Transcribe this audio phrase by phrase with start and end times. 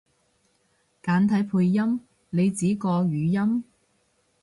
[1.03, 1.99] 簡體配音？
[2.31, 3.63] 你指個語音？